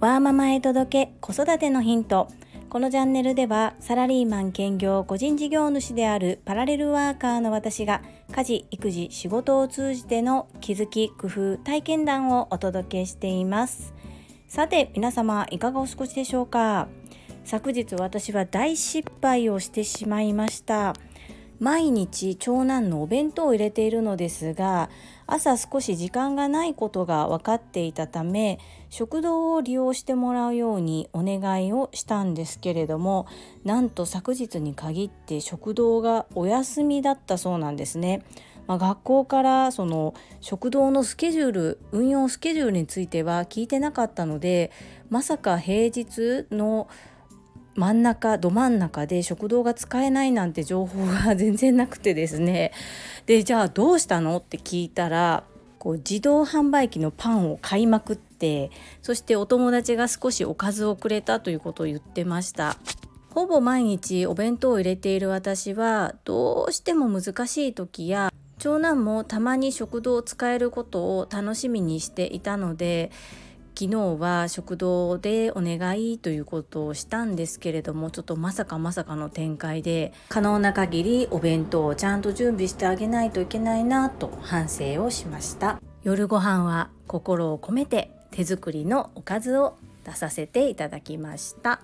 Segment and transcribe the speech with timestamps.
[0.00, 2.28] ワーママへ届け子育てのヒント。
[2.68, 8.00] このチャンネルではサラリーマン兼業個人事業主であるパラレルワーカーの私が
[8.32, 13.92] 家事育児仕事を通じての気づき工夫体験談をお届けしています。
[14.48, 16.88] さて皆様いかがお過ごしでしょうか？
[17.44, 20.94] 昨日私は大失敗をしてしまいました。
[21.60, 24.90] 毎日長男のお弁当を入れているのですが
[25.26, 28.58] 朝少し時間がないことが分かっていたため
[28.88, 33.26] 食堂を利用してもらうようにお願いをしたんですけれども
[33.62, 38.24] なんと昨日に限って食堂がお休みだったそうなんですね。
[38.66, 44.70] まあ、学校からその食堂のスケジュール運用スケジュールについては聞いてなかったので
[45.08, 46.88] まさか平日の
[47.76, 52.72] 真ん中ど真ん中で食堂が使えないなんて情報が全然なくてですね。
[53.26, 54.36] でじゃあどうしたの？
[54.38, 55.44] って聞いたら
[55.78, 58.70] こう自動販売機のパンを買いまくって
[59.02, 62.76] そしてお友達が少しおかずをくれたということを言ってました。
[63.32, 73.12] ほぼ毎日お弁当を入れている私はどうしても難しい時や長男もたまに食堂を使えることを楽しみにしていたので
[73.74, 85.80] 昨日は食堂でお願いということをしたんですけれどもちょっとまさかまさかの展開で可能な限りお弁当をちゃんと準備してあげないといけないなと反省をしました。
[86.02, 91.80] 夜ご飯は心を込めて手作りのおかずを出させていただきました。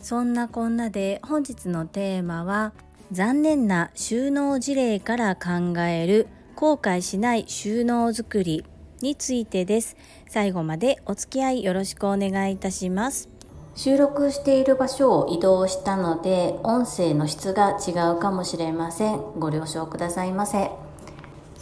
[0.00, 2.72] そんなこんなで本日のテーマは
[3.10, 8.64] 残念な収納事例から考える後悔しない収納作り。
[9.02, 9.96] についてです。
[10.28, 13.28] 最後までお付き合いよろしくお願いいたします。
[13.74, 19.20] 収録している場所を移動したので音声の質が違うかもしれません。
[19.38, 20.70] ご了承くださいませ。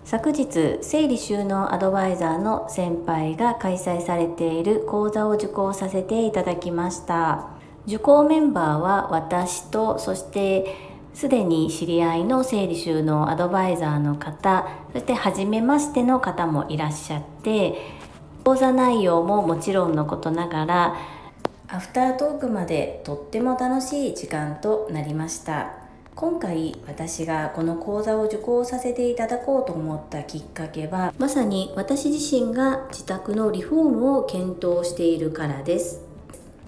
[0.04, 7.48] 昨日整理収納アドバイザーの先輩が開催されている講座を受講させていただきました。
[7.86, 17.74] 受講メンバーは私とそしてすでに知り合いの整理収納アドバイザーの方そして初めましての方もいらっしゃって
[18.44, 20.96] 講座内容ももちろんのことながら
[21.68, 25.74] アフタートークまでとっても楽しい時間となりました。
[26.14, 36.05] 今回私がこの講座を受講させていただこうと思ったきっかけはまさに私自身が自宅のリフォームを検討しているからです。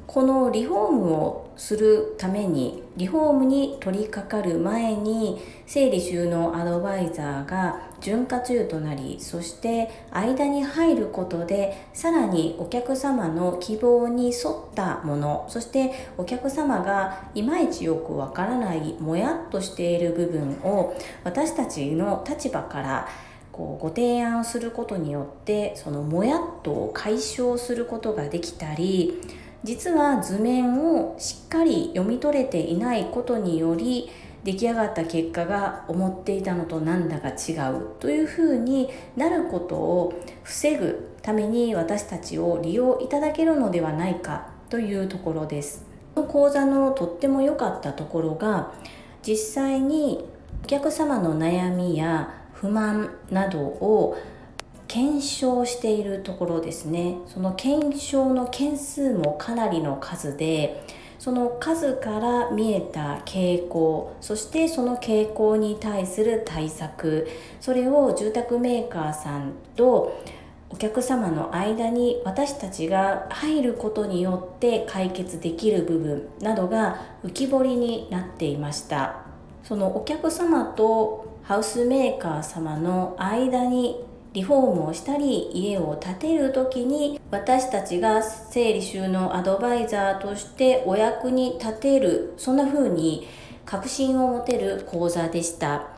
[0.08, 23.08] このリフォームをするためにリフォームに取り掛かる前に整理収納アドバイザーが潤滑油となりそして間に入ることでさらにお客様の希望に沿ったものそしてお客様がいまいちよくわからないもやっとしている部分を私たちの立場から
[23.52, 29.20] こうご提案することによってそのもやっとを解消することができたり
[29.64, 34.08] 実は図面をしっかり読み取れていないことにより
[34.44, 45.84] 出来上がった結果が思っていたのとなんだか違うというふうになることを防ぐために私たちを利用いただけるのではないかというところです。
[46.14, 48.72] この講座のとっても良かったところが
[49.22, 50.24] 実際に
[50.64, 54.16] お客様の悩みや不満などを
[54.88, 57.18] 検証しているところですね。
[57.26, 60.82] その検証の件数もかなりの数で
[61.18, 67.28] その数から見えた傾向そしてその傾向に対する対策
[67.60, 70.16] それを住宅メーカーさんと
[70.70, 79.22] お客様の間に私たちが入ることによって解決できる部分などが浮き彫りになっていました。
[79.64, 84.07] そのお客様とハウスメーカー様の間に
[84.38, 93.26] リフォームをしたり家を建てる時に私たちが整理収納アドバイザーとしてお役に立てるそんな風に
[93.64, 95.88] 確信を持てる講座でした。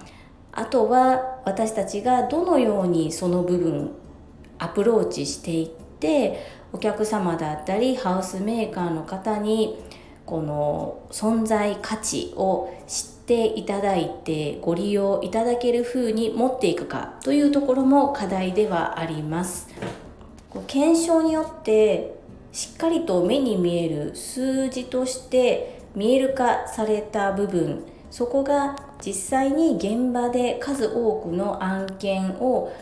[0.52, 3.94] あとは私たちがどのようにその部分
[4.58, 9.84] アプローチしていってお客様だったりハウスメーカーの方に
[10.30, 19.68] この存在価値を知っていただいてご利用いただける風に持っていくかというところも課題ではあります。
[20.68, 22.14] 検証によって
[22.52, 27.82] しっかりと目に見える数字として見える化された部分
[28.12, 32.72] そこが実際に現場で数多くの案件を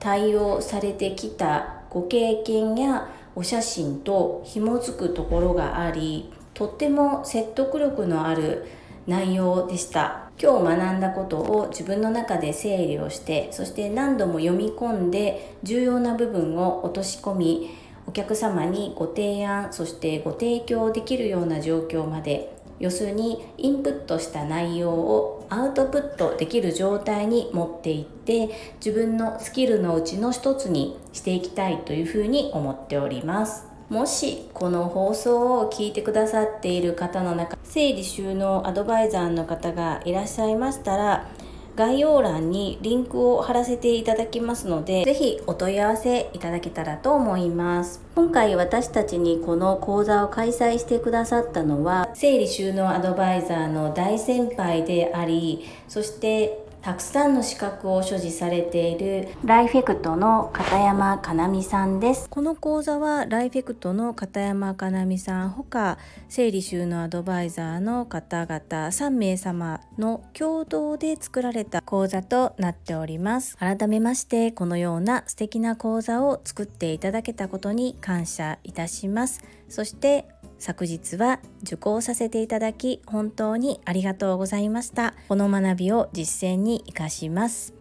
[0.00, 8.66] 対応されてきたご経験やお写真と紐づくところがありとっても説得力のある
[9.06, 10.30] 内容でした。
[10.38, 17.70] 今日学んだことを自分の中で整理をしてそして何度も読み込んで重要な部分を落とし込み
[18.06, 28.48] お客様にご提案そしてご提供できるような状況まで要するにインプットした内容をアウトプットできる状態に持っていって
[28.84, 33.69] 自分のスキルのうちの一つにしていきたいというふうに思っております。
[33.90, 41.28] もしこの放送を聞いてくださっている方の中整理収納アドバイザーの方がいらっしゃいましたら
[41.74, 48.02] 概要欄にリンクを貼らせていただきますので、ぜひお問い合わせいただけたらと思います。
[48.14, 59.28] 今回私たちにこの講座を開催してくださったのは、整理収納アドバイザーの大先輩であり、そしてたくさんの資格を所持されている。
[59.44, 62.26] ライフェクトの片山かなみさんです。
[62.30, 65.98] この講座はライフェクトの片山かなみさんほか
[66.30, 73.58] 整理収納アドバイザーの方々3名様の共同で作られた講座となっております。
[73.58, 79.42] 改めましてこのような素敵な講座を作っていただけたことに感謝いたします。
[79.68, 80.26] そして
[80.60, 85.14] 昨日は受講させていただき本当にありがとうございました。
[85.26, 87.74] この学びを実践に生かします。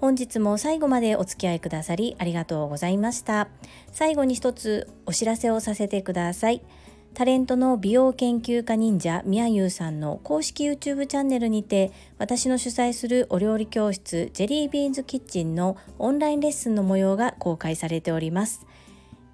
[0.00, 3.48] 本日も最後までお付き合いくださりありがとうございました。
[3.90, 6.62] 最後に一つお知らせをさせてください。
[7.14, 18.66] タレントの美容研究家忍者みやゆうさんの公式 YouTube チャンネルにて私の主催するお料理教室ジェリービーンズキッチンのオンラインレッスンの模様が公開されております。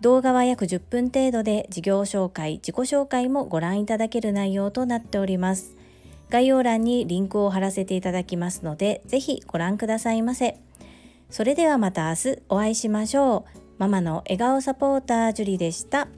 [0.01, 5.77] 動画は約10分程度で事業紹介、自己紹介もご覧いただける内容となっております。
[6.31, 10.59] 概要欄にリンクを貼らせていただきますので、ぜひご覧くださいませ。
[11.29, 13.61] それではまた明日お会いしましょう。
[13.79, 16.09] ママの笑顔サポータージュリでした。